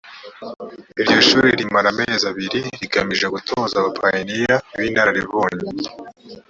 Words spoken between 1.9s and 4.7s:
amezi abiri rigamije gutoza abapayiniya